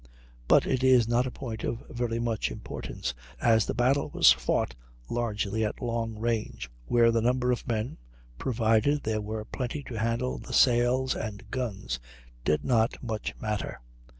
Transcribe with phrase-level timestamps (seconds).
[0.47, 4.73] But it is not a point of very much importance, as the battle was fought
[5.11, 7.99] largely at long range, where the number of men,
[8.39, 11.99] provided there were plenty to handle the sails and guns,
[12.43, 13.79] did not much matter.